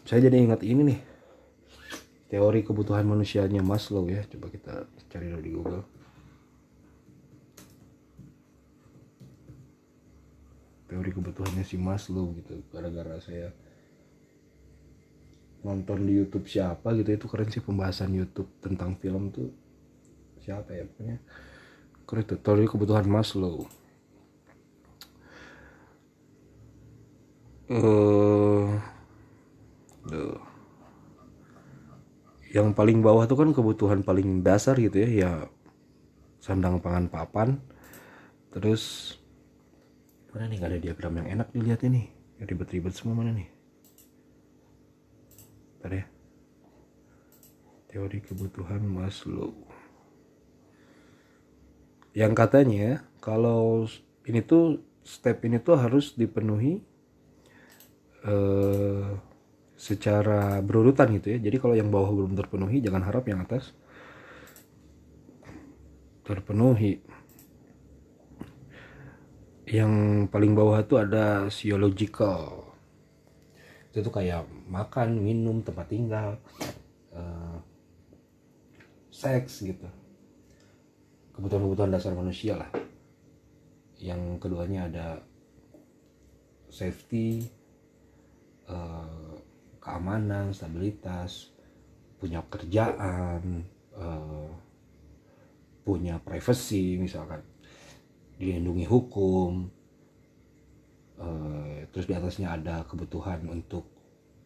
saya 0.07 0.31
jadi 0.31 0.39
ingat 0.39 0.63
ini 0.63 0.95
nih 0.95 0.99
teori 2.27 2.61
kebutuhan 2.67 3.07
manusianya 3.07 3.63
Maslow 3.63 4.07
ya. 4.11 4.23
Coba 4.27 4.51
kita 4.51 4.87
cari 5.11 5.31
dulu 5.31 5.43
di 5.43 5.53
Google. 5.55 5.85
Teori 10.87 11.11
kebutuhannya 11.11 11.65
si 11.67 11.75
Maslow 11.75 12.31
gitu 12.39 12.63
gara-gara 12.71 13.19
saya 13.19 13.51
nonton 15.67 16.07
di 16.07 16.15
YouTube 16.15 16.47
siapa 16.47 16.95
gitu. 16.95 17.11
Itu 17.11 17.27
keren 17.27 17.51
sih 17.51 17.63
pembahasan 17.63 18.15
YouTube 18.15 18.51
tentang 18.63 18.95
film 18.99 19.31
tuh. 19.35 19.51
Siapa 20.43 20.71
ya 20.75 20.87
pokoknya 20.87 21.19
keren 22.07 22.25
tuh 22.27 22.39
teori 22.39 22.67
kebutuhan 22.71 23.07
Maslow. 23.07 23.67
Uh, 27.67 28.79
yang 32.57 32.73
paling 32.73 33.05
bawah 33.05 33.29
tuh 33.29 33.37
kan 33.37 33.53
kebutuhan 33.53 34.01
paling 34.01 34.41
dasar 34.41 34.81
gitu 34.81 35.05
ya 35.05 35.09
ya 35.13 35.31
sandang 36.41 36.81
pangan 36.81 37.13
papan. 37.13 37.61
Terus 38.49 39.13
mana 40.33 40.49
nih 40.49 40.57
gak 40.57 40.71
ada 40.73 40.81
diagram 40.81 41.15
yang 41.21 41.29
enak 41.41 41.49
dilihat 41.53 41.85
ini. 41.85 42.09
Ribet-ribet 42.41 42.97
semua 42.97 43.21
mana 43.21 43.37
nih? 43.37 43.49
Bentar 45.77 45.93
ya. 45.93 46.05
Teori 47.93 48.19
kebutuhan 48.25 48.81
Maslow. 48.89 49.53
Yang 52.17 52.33
katanya 52.33 53.05
kalau 53.21 53.85
ini 54.25 54.41
tuh 54.41 54.81
step 55.05 55.45
ini 55.45 55.61
tuh 55.61 55.77
harus 55.77 56.17
dipenuhi 56.17 56.81
Eh, 58.27 59.07
secara 59.77 60.59
berurutan 60.65 61.13
gitu 61.21 61.37
ya. 61.37 61.39
Jadi 61.39 61.57
kalau 61.61 61.77
yang 61.77 61.93
bawah 61.93 62.11
belum 62.13 62.33
terpenuhi 62.33 62.81
jangan 62.81 63.05
harap 63.05 63.29
yang 63.29 63.45
atas 63.45 63.77
terpenuhi. 66.27 67.05
Yang 69.67 69.93
paling 70.31 70.53
bawah 70.55 70.81
itu 70.81 70.95
ada 70.97 71.47
physiological 71.51 72.67
itu 73.91 74.05
tuh 74.05 74.13
kayak 74.13 74.45
makan 74.69 75.25
minum 75.25 75.65
tempat 75.65 75.89
tinggal 75.89 76.37
uh, 77.17 77.57
seks 79.09 79.65
gitu. 79.65 79.89
Kebutuhan-kebutuhan 81.33 81.89
dasar 81.89 82.13
manusia 82.13 82.61
lah. 82.61 82.69
Yang 83.97 84.37
keduanya 84.45 84.93
ada 84.93 85.07
safety 86.69 87.49
Eh, 88.67 89.26
keamanan 89.87 90.51
stabilitas 90.51 91.55
punya 92.19 92.43
kerjaan 92.51 93.63
uh, 93.95 94.51
punya 95.87 96.19
privasi 96.19 96.99
misalkan. 96.99 97.47
Dilindungi 98.37 98.83
hukum 98.91 99.71
uh, 101.23 101.87
terus 101.95 102.11
di 102.11 102.15
atasnya 102.19 102.59
ada 102.59 102.83
kebutuhan 102.83 103.47
untuk 103.47 103.87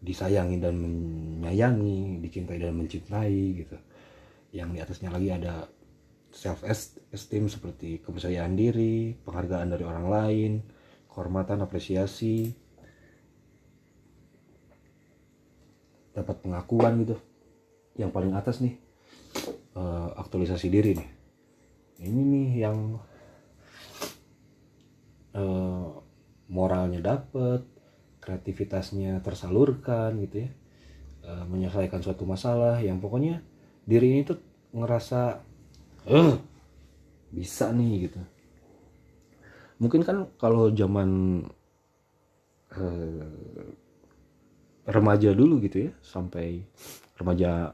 disayangi 0.04 0.61
dan 0.61 0.76
menyayangi 0.76 2.20
dicintai 2.20 2.61
dan 2.61 2.76
mencintai 2.76 3.40
gitu. 3.64 3.76
Yang 4.52 4.68
di 4.76 4.78
atasnya 4.85 5.09
lagi 5.09 5.28
ada 5.32 5.64
self 6.30 6.62
esteem 7.11 7.49
seperti 7.49 8.04
kepercayaan 8.04 8.54
diri 8.54 9.16
penghargaan 9.25 9.73
dari 9.73 9.82
orang 9.88 10.06
lain 10.06 10.52
kehormatan 11.11 11.59
apresiasi 11.64 12.54
dapat 16.21 16.45
pengakuan 16.45 17.00
gitu. 17.03 17.17
Yang 17.97 18.11
paling 18.12 18.33
atas 18.37 18.61
nih 18.61 18.77
uh, 19.75 20.12
aktualisasi 20.21 20.69
diri 20.69 20.97
nih. 21.00 21.11
Ini 22.00 22.23
nih 22.23 22.49
yang 22.65 22.79
uh, 25.37 25.87
moralnya 26.49 27.00
dapet 27.00 27.65
kreativitasnya 28.21 29.25
tersalurkan 29.25 30.21
gitu 30.25 30.47
ya. 30.47 30.50
Uh, 31.21 31.45
menyelesaikan 31.49 32.00
suatu 32.00 32.25
masalah 32.25 32.81
yang 32.81 32.97
pokoknya 33.00 33.45
diri 33.85 34.17
ini 34.17 34.23
tuh 34.25 34.41
ngerasa 34.73 35.41
eh 36.09 36.37
bisa 37.31 37.69
nih 37.71 38.09
gitu. 38.09 38.21
Mungkin 39.81 40.05
kan 40.05 40.29
kalau 40.37 40.73
zaman 40.73 41.41
uh, 42.77 43.69
remaja 44.90 45.30
dulu 45.32 45.62
gitu 45.62 45.88
ya 45.88 45.92
sampai 46.02 46.66
remaja 47.16 47.73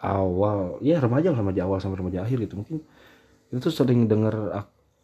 awal. 0.00 0.78
Ya 0.84 1.00
remaja 1.00 1.32
remaja 1.32 1.64
awal 1.64 1.80
sampai 1.80 1.98
remaja 2.04 2.22
akhir 2.22 2.44
gitu. 2.46 2.60
Mungkin 2.60 2.84
itu 3.50 3.68
sering 3.72 4.06
dengar 4.06 4.34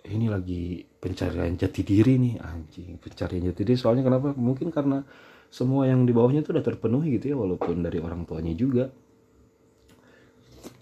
ini 0.03 0.27
lagi 0.27 0.83
pencarian 0.83 1.55
jati 1.55 1.81
diri 1.87 2.19
nih 2.19 2.35
anjing 2.43 3.01
pencarian 3.01 3.49
jati 3.51 3.63
diri. 3.65 3.79
Soalnya 3.79 4.05
kenapa? 4.05 4.37
Mungkin 4.37 4.69
karena 4.69 5.03
semua 5.53 5.89
yang 5.89 6.05
di 6.05 6.13
bawahnya 6.13 6.45
itu 6.45 6.53
udah 6.53 6.65
terpenuhi 6.65 7.17
gitu 7.21 7.33
ya 7.33 7.37
walaupun 7.41 7.81
dari 7.81 7.99
orang 7.99 8.29
tuanya 8.29 8.53
juga. 8.53 8.93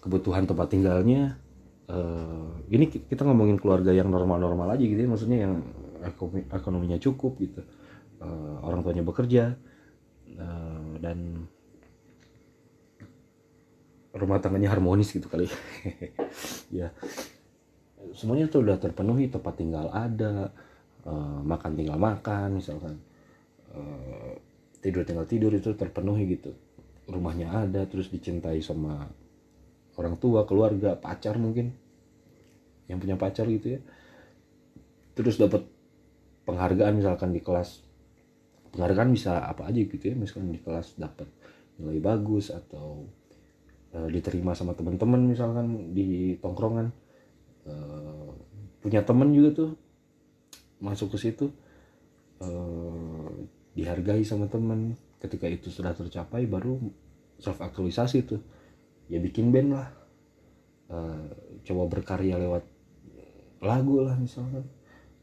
Kebutuhan 0.01 0.49
tempat 0.49 0.67
tinggalnya 0.73 1.37
uh, 1.91 2.49
ini 2.69 2.89
kita 2.89 3.21
ngomongin 3.25 3.57
keluarga 3.61 3.93
yang 3.93 4.09
normal-normal 4.09 4.73
aja 4.73 4.83
gitu 4.83 4.97
ya 4.97 5.09
maksudnya 5.09 5.39
yang 5.45 5.53
ekonominya 6.49 6.97
cukup 6.97 7.37
gitu 7.37 7.61
uh, 8.21 8.55
orang 8.63 8.85
tuanya 8.85 9.03
bekerja 9.03 9.57
uh, 10.37 10.93
dan 11.01 11.49
rumah 14.15 14.39
tangganya 14.43 14.71
harmonis 14.71 15.11
gitu 15.11 15.27
kali. 15.27 15.49
Ya. 16.71 16.95
Semuanya 18.15 18.47
tuh 18.47 18.63
udah 18.63 18.79
terpenuhi 18.79 19.27
tempat 19.27 19.59
tinggal 19.59 19.91
ada 19.91 20.55
uh, 21.03 21.39
makan 21.43 21.75
tinggal 21.75 21.99
makan 21.99 22.63
misalkan. 22.63 22.95
Uh, 23.71 24.39
tidur 24.79 25.03
tinggal 25.03 25.27
tidur 25.27 25.51
itu 25.51 25.75
terpenuhi 25.75 26.39
gitu. 26.39 26.55
Rumahnya 27.11 27.67
ada 27.67 27.83
terus 27.91 28.07
dicintai 28.07 28.63
sama 28.63 29.11
orang 29.99 30.15
tua 30.15 30.47
keluarga 30.47 30.95
pacar 30.95 31.35
mungkin. 31.35 31.75
Yang 32.87 32.99
punya 33.03 33.15
pacar 33.19 33.45
gitu 33.51 33.75
ya. 33.75 33.79
Terus 35.11 35.35
dapat 35.35 35.67
penghargaan 36.47 37.03
misalkan 37.03 37.35
di 37.35 37.43
kelas 37.43 37.90
penghargaan 38.71 39.11
bisa 39.11 39.43
apa 39.43 39.67
aja 39.67 39.79
gitu 39.83 40.01
ya. 40.01 40.15
Misalkan 40.15 40.51
di 40.51 40.59
kelas 40.59 40.95
dapat 40.95 41.27
nilai 41.79 41.99
bagus 41.99 42.49
atau 42.51 43.05
uh, 43.95 44.07
diterima 44.07 44.55
sama 44.55 44.73
teman-teman 44.73 45.21
misalkan 45.27 45.91
di 45.91 46.39
tongkrongan. 46.39 46.91
Uh, 47.61 48.33
punya 48.81 49.05
temen 49.05 49.29
juga 49.29 49.53
tuh 49.53 49.71
masuk 50.81 51.13
ke 51.13 51.29
situ 51.29 51.53
uh, 52.41 53.29
dihargai 53.77 54.25
sama 54.25 54.49
temen 54.49 54.97
ketika 55.21 55.45
itu 55.45 55.69
sudah 55.69 55.93
tercapai 55.93 56.49
baru 56.49 56.81
self 57.37 57.61
aktualisasi 57.61 58.25
tuh. 58.25 58.41
Ya 59.11 59.19
bikin 59.19 59.51
band 59.51 59.75
lah. 59.75 59.89
Uh, 60.91 61.29
coba 61.63 61.87
berkarya 61.87 62.39
lewat 62.39 62.63
lagu 63.61 64.01
lah 64.01 64.17
misalkan. 64.17 64.65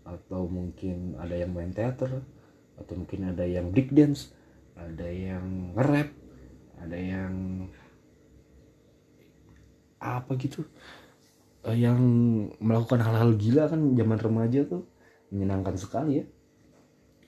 Atau 0.06 0.48
mungkin 0.48 1.20
ada 1.20 1.36
yang 1.36 1.52
main 1.52 1.74
teater 1.74 2.24
atau 2.78 2.94
mungkin 2.94 3.34
ada 3.34 3.44
yang 3.44 3.74
break 3.74 3.90
dance 3.92 4.32
ada 4.78 5.06
yang 5.10 5.74
nge-rap 5.74 6.10
ada 6.78 6.96
yang 6.96 7.34
apa 9.98 10.38
gitu. 10.38 10.62
Uh, 11.66 11.74
yang 11.74 11.98
melakukan 12.62 13.02
hal-hal 13.02 13.34
gila 13.34 13.66
kan 13.66 13.98
zaman 13.98 14.18
remaja 14.18 14.62
tuh 14.64 14.86
menyenangkan 15.34 15.74
sekali 15.74 16.22
ya. 16.22 16.24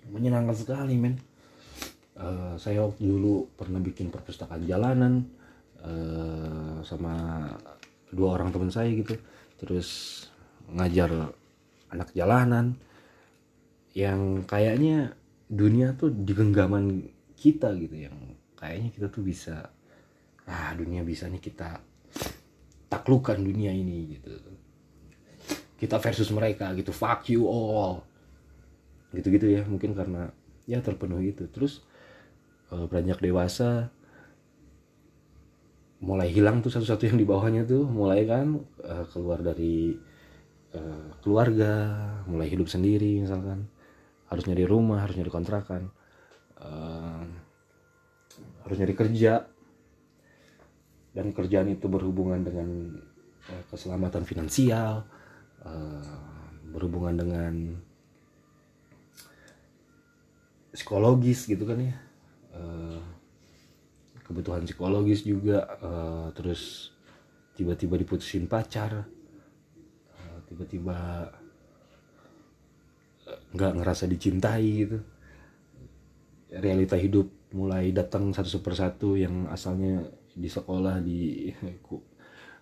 Menyenangkan 0.07 0.55
sekali 0.55 0.95
men. 0.95 1.19
Uh, 2.15 2.55
saya 2.61 2.85
waktu 2.85 3.03
dulu 3.03 3.51
pernah 3.59 3.81
bikin 3.83 4.13
perpustakaan 4.13 4.69
jalanan 4.69 5.25
uh, 5.83 6.79
sama 6.85 7.47
dua 8.15 8.39
orang 8.39 8.55
teman 8.55 8.71
saya 8.71 8.91
gitu. 8.95 9.19
Terus 9.59 10.23
ngajar 10.71 11.35
anak 11.91 12.15
jalanan. 12.15 12.79
Yang 13.91 14.47
kayaknya 14.47 15.19
dunia 15.51 15.99
tuh 15.99 16.15
di 16.15 16.31
genggaman 16.31 17.11
kita 17.35 17.75
gitu 17.75 18.07
yang 18.07 18.15
kayaknya 18.55 18.95
kita 18.95 19.07
tuh 19.11 19.27
bisa 19.27 19.67
ah 20.47 20.71
dunia 20.79 21.03
bisa 21.03 21.27
nih 21.27 21.43
kita 21.43 21.83
taklukkan 22.87 23.43
dunia 23.43 23.75
ini 23.75 24.15
gitu. 24.15 24.31
Kita 25.75 25.99
versus 25.99 26.31
mereka 26.31 26.71
gitu 26.79 26.95
fuck 26.95 27.27
you 27.27 27.51
all. 27.51 28.07
Gitu-gitu 29.11 29.51
ya 29.51 29.67
mungkin 29.67 29.91
karena 29.99 30.31
ya 30.71 30.79
terpenuhi 30.79 31.35
itu. 31.35 31.51
Terus 31.51 31.83
uh, 32.71 32.87
beranjak 32.87 33.19
dewasa 33.19 33.91
mulai 36.01 36.33
hilang 36.33 36.65
tuh 36.65 36.73
satu-satu 36.73 37.13
yang 37.13 37.19
di 37.21 37.27
bawahnya 37.29 37.69
tuh 37.69 37.85
mulai 37.85 38.25
kan 38.25 38.57
uh, 38.81 39.05
keluar 39.13 39.45
dari 39.45 39.93
uh, 40.73 41.13
keluarga 41.21 41.73
mulai 42.25 42.49
hidup 42.49 42.73
sendiri 42.73 43.21
misalkan 43.21 43.69
harus 44.31 44.45
nyari 44.47 44.65
rumah 44.65 45.03
harus 45.03 45.19
nyari 45.19 45.29
kontrakan 45.29 45.91
uh, 46.63 47.27
harus 48.65 48.77
nyari 48.79 48.95
kerja. 48.95 49.45
Dan 51.11 51.35
kerjaan 51.35 51.67
itu 51.67 51.91
berhubungan 51.91 52.39
dengan 52.47 52.95
uh, 53.51 53.63
keselamatan 53.75 54.23
finansial 54.23 55.03
uh, 55.67 56.31
berhubungan 56.71 57.19
dengan 57.19 57.55
psikologis 60.71 61.51
gitu 61.51 61.67
kan 61.67 61.83
ya. 61.83 61.97
Uh, 62.55 63.03
kebutuhan 64.23 64.63
psikologis 64.63 65.27
juga 65.27 65.67
uh, 65.83 66.31
terus 66.31 66.95
tiba-tiba 67.59 67.99
diputusin 67.99 68.47
pacar 68.47 69.03
tiba-tiba 70.51 71.31
nggak 73.55 73.73
ngerasa 73.83 74.05
dicintai 74.07 74.69
gitu. 74.87 74.99
Realita 76.51 76.99
hidup 76.99 77.31
mulai 77.55 77.91
datang 77.91 78.31
satu 78.35 78.63
persatu 78.63 79.19
yang 79.19 79.51
asalnya 79.51 80.07
di 80.35 80.47
sekolah 80.47 81.03
di 81.03 81.51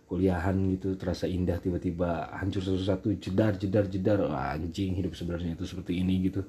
kuliahan 0.09 0.57
gitu 0.73 0.97
terasa 0.97 1.29
indah 1.29 1.61
tiba-tiba 1.61 2.33
hancur 2.33 2.65
satu-satu 2.65 3.13
jedar 3.21 3.61
jedar 3.61 3.85
jedar. 3.85 4.19
Wah, 4.25 4.57
anjing 4.57 4.97
hidup 4.97 5.13
sebenarnya 5.13 5.53
itu 5.53 5.69
seperti 5.69 6.01
ini 6.01 6.33
gitu. 6.33 6.43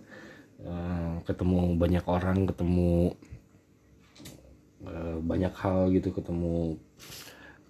Uh, 0.59 1.23
ketemu 1.23 1.75
banyak 1.79 2.03
orang 2.03 2.43
ketemu 2.43 3.15
uh, 4.83 5.17
banyak 5.23 5.55
hal 5.55 5.87
gitu 5.91 6.11
ketemu 6.11 6.75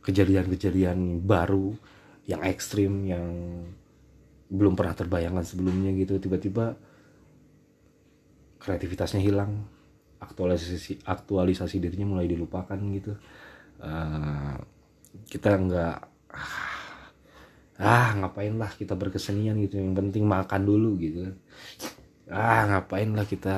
kejadian-kejadian 0.01 1.21
baru 1.21 1.77
yang 2.25 2.41
ekstrim 2.41 3.05
yang 3.05 3.29
belum 4.49 4.73
pernah 4.73 4.97
terbayangkan 4.97 5.45
sebelumnya 5.45 5.93
gitu. 5.95 6.17
Tiba-tiba 6.17 6.75
kreativitasnya 8.59 9.21
hilang 9.23 9.65
aktualisasi 10.19 11.05
aktualisasi 11.07 11.79
dirinya 11.79 12.17
mulai 12.17 12.27
dilupakan 12.27 12.77
gitu. 12.93 13.13
Uh, 13.79 14.59
kita 15.29 15.55
nggak 15.55 15.97
ah 17.79 18.09
ngapain 18.19 18.53
lah 18.59 18.69
kita 18.75 18.97
berkesenian 18.97 19.61
gitu. 19.63 19.79
Yang 19.79 19.95
penting 19.95 20.23
makan 20.27 20.61
dulu 20.67 20.99
gitu 20.99 21.31
ah 22.29 22.61
ngapain 22.69 23.09
lah 23.09 23.25
kita 23.25 23.57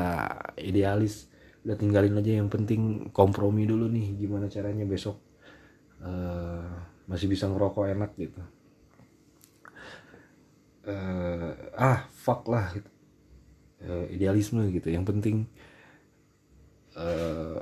idealis. 0.56 1.28
Udah 1.62 1.78
tinggalin 1.78 2.18
aja 2.18 2.42
yang 2.42 2.50
penting 2.50 3.14
kompromi 3.14 3.70
dulu 3.70 3.86
nih 3.86 4.18
gimana 4.18 4.50
caranya 4.50 4.82
besok 4.82 5.22
uh, 6.02 6.66
masih 7.06 7.30
bisa 7.30 7.46
ngerokok 7.46 7.86
enak 7.94 8.12
gitu 8.18 8.42
uh, 10.88 11.52
ah 11.78 12.08
fuck 12.10 12.48
lah 12.50 12.74
uh, 13.86 14.06
idealisme 14.10 14.65
gitu. 14.74 14.89
Yang 14.89 15.06
penting 15.13 15.38
uh, 16.98 17.62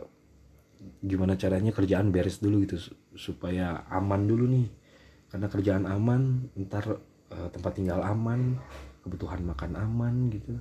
gimana 1.03 1.35
caranya 1.35 1.75
kerjaan 1.75 2.11
beres 2.13 2.39
dulu 2.39 2.63
gitu 2.63 2.79
supaya 3.15 3.83
aman 3.91 4.27
dulu 4.27 4.45
nih. 4.47 4.67
Karena 5.29 5.47
kerjaan 5.51 5.85
aman 5.85 6.49
ntar 6.67 6.97
uh, 7.29 7.49
tempat 7.53 7.77
tinggal 7.77 8.01
aman 8.01 8.57
kebutuhan 9.03 9.43
makan 9.45 9.73
aman 9.77 10.15
gitu. 10.33 10.53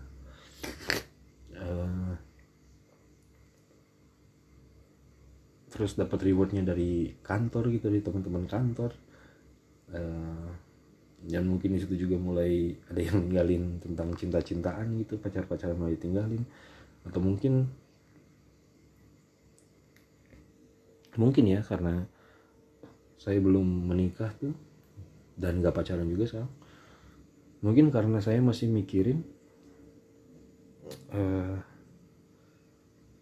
Uh, 1.59 2.15
terus 5.69 5.95
dapat 5.95 6.19
rewardnya 6.27 6.65
dari 6.65 7.15
kantor 7.23 7.71
gitu 7.71 7.93
dari 7.93 8.03
teman-teman 8.03 8.49
kantor 8.49 8.91
dan 11.27 11.51
mungkin 11.51 11.75
di 11.75 11.83
situ 11.83 12.07
juga 12.07 12.15
mulai 12.15 12.79
ada 12.87 13.01
yang 13.03 13.27
ninggalin 13.27 13.83
tentang 13.83 14.15
cinta-cintaan 14.15 14.95
gitu 15.03 15.19
pacar-pacaran 15.19 15.75
mulai 15.75 15.99
tinggalin 15.99 16.47
atau 17.03 17.19
mungkin 17.19 17.67
mungkin 21.19 21.45
ya 21.51 21.61
karena 21.67 22.07
saya 23.19 23.43
belum 23.43 23.91
menikah 23.91 24.31
tuh 24.39 24.55
dan 25.35 25.59
gak 25.59 25.75
pacaran 25.75 26.07
juga 26.07 26.25
sekarang. 26.27 26.53
Mungkin 27.59 27.91
karena 27.91 28.23
saya 28.23 28.39
masih 28.39 28.71
mikirin 28.71 29.27
uh, 31.11 31.59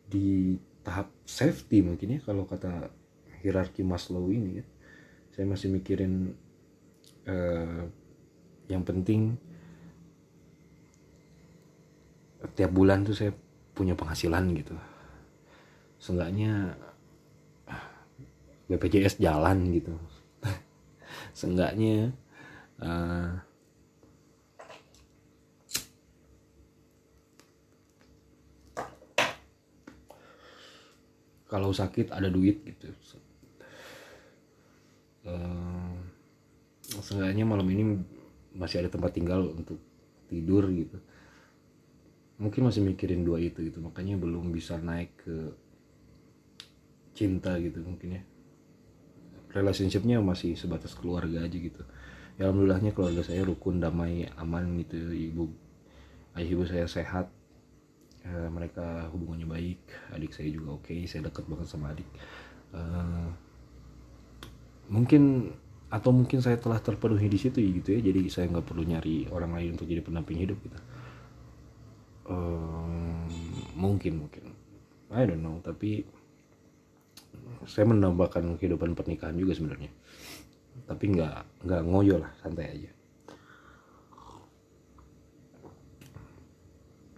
di 0.08 0.60
tahap 0.84 1.08
safety 1.24 1.80
mungkin 1.80 2.16
ya 2.16 2.20
kalau 2.20 2.44
kata 2.44 2.92
hierarki 3.40 3.80
Maslow 3.80 4.28
ini 4.28 4.60
ya. 4.60 4.64
Saya 5.32 5.48
masih 5.48 5.72
mikirin 5.72 6.36
uh, 7.26 7.82
yang 8.66 8.82
penting 8.82 9.38
tiap 12.54 12.70
bulan 12.70 13.02
tuh 13.02 13.16
saya 13.16 13.34
punya 13.74 13.98
penghasilan 13.98 14.54
gitu. 14.56 14.74
Seenggaknya 15.98 16.78
BPJS 18.70 19.18
jalan 19.18 19.70
gitu. 19.74 19.94
Seenggaknya 21.38 22.14
uh, 22.82 23.30
kalau 31.46 31.70
sakit 31.70 32.10
ada 32.10 32.30
duit 32.30 32.62
gitu. 32.62 32.90
Uh, 35.26 35.65
seenggaknya 37.02 37.44
malam 37.48 37.66
ini 37.68 38.00
masih 38.56 38.80
ada 38.84 38.90
tempat 38.92 39.12
tinggal 39.12 39.52
untuk 39.52 39.80
tidur 40.28 40.66
gitu. 40.72 40.98
Mungkin 42.36 42.68
masih 42.68 42.84
mikirin 42.84 43.24
dua 43.24 43.40
itu 43.40 43.64
gitu 43.64 43.80
makanya 43.80 44.20
belum 44.20 44.52
bisa 44.52 44.76
naik 44.76 45.16
ke 45.24 45.36
cinta 47.16 47.56
gitu 47.56 47.80
mungkin 47.80 48.20
ya. 48.20 48.22
Relationshipnya 49.56 50.20
masih 50.20 50.52
sebatas 50.56 50.92
keluarga 50.92 51.44
aja 51.44 51.56
gitu. 51.56 51.80
Ya 52.36 52.52
alhamdulillahnya 52.52 52.92
keluarga 52.92 53.24
saya 53.24 53.40
rukun 53.44 53.80
damai 53.80 54.28
aman 54.36 54.76
gitu. 54.84 55.00
Ibu 55.00 55.44
ayah 56.36 56.50
ibu 56.52 56.64
saya 56.68 56.84
sehat. 56.84 57.32
Uh, 58.26 58.50
mereka 58.50 59.06
hubungannya 59.14 59.46
baik 59.46 59.86
adik 60.10 60.34
saya 60.34 60.50
juga 60.50 60.74
oke 60.74 60.90
okay. 60.90 61.06
saya 61.06 61.30
dekat 61.30 61.46
banget 61.46 61.70
sama 61.70 61.94
adik. 61.94 62.10
Uh, 62.74 63.30
mungkin 64.90 65.54
atau 65.86 66.10
mungkin 66.10 66.42
saya 66.42 66.58
telah 66.58 66.82
terpenuhi 66.82 67.30
di 67.30 67.38
situ 67.38 67.62
gitu 67.62 67.94
ya 67.94 68.00
jadi 68.02 68.26
saya 68.26 68.50
nggak 68.50 68.66
perlu 68.66 68.82
nyari 68.82 69.30
orang 69.30 69.54
lain 69.54 69.78
untuk 69.78 69.86
jadi 69.86 70.02
pendamping 70.02 70.38
hidup 70.42 70.58
gitu. 70.58 70.78
Um, 72.26 73.30
mungkin 73.78 74.26
mungkin. 74.26 74.50
I 75.14 75.22
don't 75.22 75.46
know 75.46 75.62
tapi 75.62 76.02
saya 77.70 77.86
menambahkan 77.86 78.58
kehidupan 78.58 78.98
pernikahan 78.98 79.38
juga 79.38 79.54
sebenarnya. 79.54 79.90
Tapi 80.90 81.04
nggak 81.14 81.66
nggak 81.66 81.82
ngoyo 81.86 82.18
lah 82.18 82.34
santai 82.42 82.66
aja. 82.66 82.90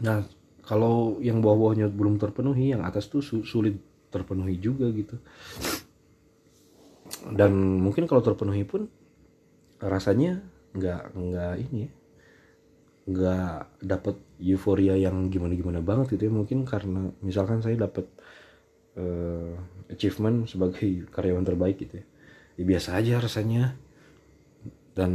Nah 0.05 0.29
kalau 0.69 1.17
yang 1.25 1.41
bawah-bawahnya 1.41 1.89
belum 1.89 2.21
terpenuhi 2.21 2.77
yang 2.77 2.85
atas 2.85 3.09
tuh 3.09 3.25
sulit 3.25 3.81
terpenuhi 4.13 4.61
juga 4.61 4.93
gitu 4.93 5.17
dan 7.35 7.53
mungkin 7.81 8.09
kalau 8.09 8.25
terpenuhi 8.25 8.65
pun 8.65 8.89
rasanya 9.79 10.43
nggak 10.75 11.15
nggak 11.15 11.55
ini 11.69 11.79
ya 11.87 11.91
nggak 13.09 13.81
dapat 13.81 14.21
euforia 14.37 14.93
yang 14.93 15.33
gimana 15.33 15.57
gimana 15.57 15.81
banget 15.81 16.13
gitu 16.17 16.29
ya. 16.29 16.33
Mungkin 16.33 16.69
karena 16.69 17.09
misalkan 17.25 17.65
saya 17.65 17.81
dapat 17.89 18.05
uh, 19.01 19.57
achievement 19.89 20.45
sebagai 20.45 21.03
karyawan 21.15 21.49
terbaik 21.49 21.81
gitu 21.81 22.05
ya, 22.05 22.07
ya 22.61 22.65
biasa 22.69 23.01
aja 23.01 23.15
rasanya. 23.19 23.65
Dan 24.93 25.13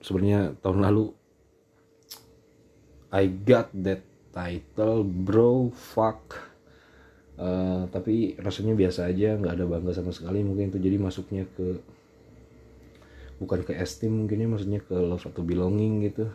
sebenarnya 0.00 0.56
tahun 0.58 0.82
lalu 0.82 1.04
I 3.12 3.28
got 3.30 3.70
that 3.86 4.02
title 4.32 5.04
bro 5.04 5.72
fuck 5.72 6.47
uh, 7.38 7.86
tapi 7.88 8.34
rasanya 8.36 8.74
biasa 8.74 9.08
aja 9.08 9.38
nggak 9.38 9.54
ada 9.54 9.64
bangga 9.64 9.92
sama 9.94 10.10
sekali 10.12 10.42
mungkin 10.42 10.74
itu. 10.74 10.78
Jadi 10.82 10.96
masuknya 10.98 11.44
ke 11.54 11.78
bukan 13.38 13.62
ke 13.62 13.72
esteem 13.78 14.18
mungkinnya 14.18 14.50
maksudnya 14.50 14.82
ke 14.82 14.94
love 14.98 15.24
atau 15.24 15.42
belonging 15.46 16.04
gitu. 16.10 16.26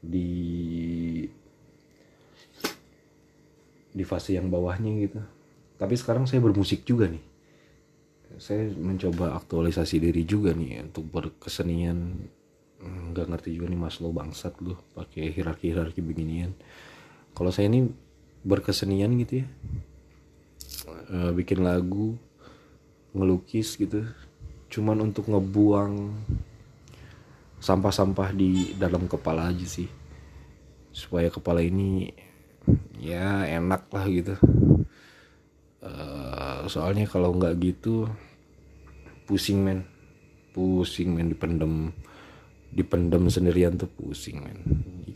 Di 0.00 0.30
di 3.92 4.04
fase 4.04 4.34
yang 4.34 4.48
bawahnya 4.48 4.92
gitu. 5.04 5.20
Tapi 5.78 5.94
sekarang 5.94 6.26
saya 6.26 6.42
bermusik 6.42 6.82
juga 6.88 7.06
nih. 7.06 7.24
Saya 8.38 8.70
mencoba 8.76 9.34
aktualisasi 9.34 10.02
diri 10.02 10.22
juga 10.24 10.52
nih 10.56 10.84
untuk 10.90 11.06
berkesenian. 11.08 12.18
Nggak 12.78 13.26
ngerti 13.26 13.58
juga 13.58 13.66
nih 13.70 13.80
mas 13.80 13.98
lo 13.98 14.14
bangsat 14.14 14.54
lo 14.62 14.78
pakai 14.94 15.34
hierarki 15.34 15.74
hierarki 15.74 15.98
beginian. 15.98 16.54
Kalau 17.34 17.50
saya 17.50 17.70
ini 17.70 17.90
berkesenian 18.46 19.18
gitu 19.18 19.42
ya 19.42 19.46
uh, 21.10 21.32
bikin 21.34 21.64
lagu 21.64 22.16
ngelukis 23.16 23.76
gitu. 23.76 24.04
Cuman 24.68 25.00
untuk 25.00 25.32
ngebuang 25.32 26.12
sampah-sampah 27.58 28.36
di 28.36 28.76
dalam 28.76 29.08
kepala 29.08 29.48
aja 29.50 29.64
sih. 29.64 29.88
Supaya 30.92 31.32
kepala 31.32 31.64
ini 31.64 32.12
ya 33.00 33.48
enak 33.48 33.88
lah 33.92 34.06
gitu. 34.08 34.34
Uh, 35.78 36.66
soalnya 36.66 37.06
kalau 37.08 37.32
nggak 37.32 37.56
gitu 37.62 38.08
pusing 39.24 39.64
men. 39.64 39.88
Pusing 40.52 41.14
men 41.14 41.32
dipendem 41.32 41.94
dipendem 42.68 43.26
sendirian 43.32 43.74
tuh 43.74 43.88
pusing 43.88 44.44
men. 44.44 44.58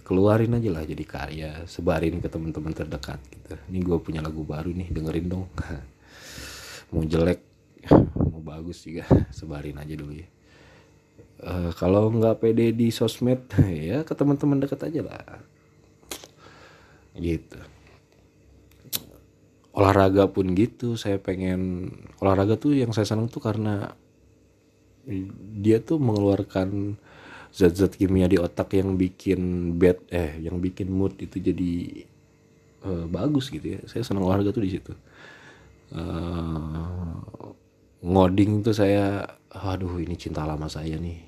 Keluarin 0.02 0.58
aja 0.58 0.70
lah 0.72 0.82
jadi 0.82 1.04
karya 1.06 1.50
sebarin 1.64 2.18
ke 2.18 2.26
teman-teman 2.26 2.74
terdekat 2.74 3.20
gitu. 3.30 3.54
Ini 3.70 3.78
gue 3.80 3.98
punya 4.02 4.20
lagu 4.20 4.42
baru 4.42 4.72
nih 4.74 4.90
dengerin 4.90 5.26
dong. 5.30 5.46
Mau 6.92 7.04
jelek 7.06 7.52
mau 8.30 8.42
bagus 8.42 8.86
juga 8.86 9.06
sebarin 9.36 9.78
aja 9.78 9.94
dulu 9.94 10.14
ya. 10.14 10.28
Uh, 11.42 11.74
kalau 11.74 12.06
nggak 12.14 12.38
pede 12.38 12.70
di 12.70 12.94
sosmed 12.94 13.50
ya 13.66 14.06
ke 14.06 14.14
teman-teman 14.14 14.62
dekat 14.62 14.86
aja 14.86 15.00
lah. 15.02 15.42
Gitu. 17.18 17.58
Olahraga 19.74 20.28
pun 20.30 20.52
gitu 20.54 20.94
saya 20.94 21.18
pengen 21.18 21.90
olahraga 22.22 22.60
tuh 22.60 22.76
yang 22.76 22.94
saya 22.94 23.08
senang 23.08 23.26
tuh 23.26 23.42
karena 23.42 23.96
dia 25.58 25.82
tuh 25.82 25.98
mengeluarkan 25.98 26.94
zat-zat 27.52 28.00
kimia 28.00 28.24
di 28.26 28.40
otak 28.40 28.72
yang 28.80 28.96
bikin 28.96 29.74
bad 29.76 30.00
eh 30.08 30.40
yang 30.40 30.56
bikin 30.56 30.88
mood 30.88 31.20
itu 31.20 31.36
jadi 31.36 31.72
uh, 32.88 33.04
bagus 33.12 33.52
gitu 33.52 33.76
ya. 33.76 33.80
Saya 33.84 34.02
senang 34.02 34.24
olahraga 34.24 34.50
tuh 34.56 34.64
di 34.64 34.72
situ. 34.72 34.92
Uh, 35.92 37.20
ngoding 38.00 38.64
tuh 38.64 38.72
saya 38.72 39.28
aduh 39.52 40.00
ini 40.00 40.16
cinta 40.16 40.48
lama 40.48 40.64
saya 40.72 40.96
nih 40.96 41.20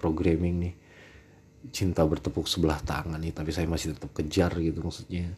programming 0.00 0.56
nih. 0.64 0.74
Cinta 1.68 2.00
bertepuk 2.08 2.48
sebelah 2.48 2.80
tangan 2.80 3.20
nih 3.20 3.36
tapi 3.36 3.52
saya 3.52 3.68
masih 3.68 3.92
tetap 3.92 4.10
kejar 4.16 4.56
gitu 4.56 4.80
maksudnya. 4.80 5.36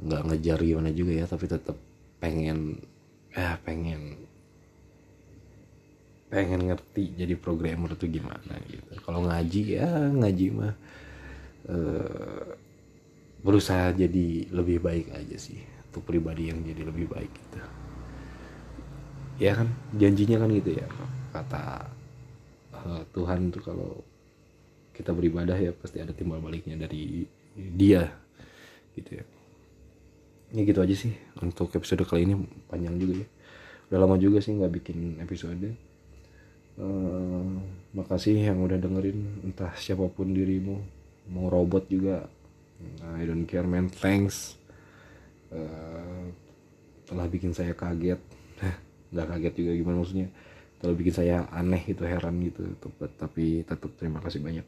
Nggak 0.00 0.22
ngejar 0.32 0.58
gimana 0.64 0.90
juga 0.96 1.12
ya 1.12 1.28
tapi 1.28 1.44
tetap 1.44 1.76
pengen 2.16 2.80
eh 3.36 3.54
pengen 3.60 4.29
pengen 6.30 6.70
ngerti 6.70 7.18
jadi 7.18 7.34
programmer 7.34 7.98
tuh 7.98 8.06
gimana 8.06 8.54
gitu. 8.70 8.86
Kalau 9.02 9.26
ngaji 9.26 9.62
ya 9.76 9.90
ngaji 10.14 10.46
mah 10.54 10.74
uh, 11.66 12.46
berusaha 13.42 13.90
jadi 13.98 14.46
lebih 14.54 14.78
baik 14.78 15.10
aja 15.10 15.36
sih. 15.36 15.58
Untuk 15.90 16.06
pribadi 16.06 16.54
yang 16.54 16.62
jadi 16.62 16.86
lebih 16.86 17.10
baik 17.10 17.32
gitu. 17.34 17.58
Ya 19.42 19.58
kan 19.58 19.74
janjinya 19.98 20.38
kan 20.38 20.54
gitu 20.54 20.70
ya. 20.78 20.86
Kata 21.34 21.90
uh, 22.78 23.02
Tuhan 23.10 23.50
tuh 23.50 23.62
kalau 23.66 23.92
kita 24.94 25.10
beribadah 25.10 25.58
ya 25.58 25.74
pasti 25.74 25.98
ada 25.98 26.14
timbal 26.14 26.38
baliknya 26.38 26.78
dari 26.78 27.26
dia 27.58 28.06
gitu 28.94 29.18
ya. 29.18 29.24
Ya 30.54 30.62
gitu 30.62 30.78
aja 30.78 30.94
sih. 30.94 31.10
Untuk 31.42 31.74
episode 31.74 32.06
kali 32.06 32.22
ini 32.22 32.38
panjang 32.70 32.94
juga 33.02 33.18
ya. 33.18 33.28
Udah 33.90 33.98
lama 34.06 34.14
juga 34.14 34.38
sih 34.38 34.54
nggak 34.54 34.72
bikin 34.78 35.18
episode 35.18 35.89
uh, 36.80 37.44
makasih 37.92 38.40
yang 38.40 38.64
udah 38.64 38.80
dengerin 38.80 39.44
entah 39.44 39.72
siapa 39.76 40.08
pun 40.08 40.32
dirimu. 40.32 40.80
Mau 41.30 41.46
robot 41.52 41.86
juga. 41.86 42.26
I 43.04 43.28
don't 43.28 43.44
care 43.44 43.68
man. 43.68 43.92
Thanks. 43.92 44.56
Uh, 45.52 46.32
telah 47.06 47.26
bikin 47.28 47.52
saya 47.52 47.76
kaget. 47.76 48.18
Nggak 49.12 49.26
kaget 49.36 49.54
juga 49.60 49.72
gimana 49.76 49.96
maksudnya. 50.00 50.28
Telah 50.80 50.94
bikin 50.96 51.14
saya 51.14 51.44
aneh 51.52 51.84
itu 51.84 52.02
heran 52.08 52.40
gitu. 52.40 52.64
Tapi 53.20 53.62
tetap 53.62 53.92
terima 54.00 54.24
kasih 54.24 54.40
banyak. 54.40 54.66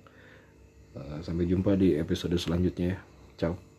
Uh, 0.92 1.18
sampai 1.24 1.48
jumpa 1.48 1.72
di 1.74 1.96
episode 1.96 2.36
selanjutnya 2.36 2.94
ya. 2.94 2.98
Ciao 3.40 3.71